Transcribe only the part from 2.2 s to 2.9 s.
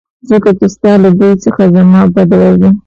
راځي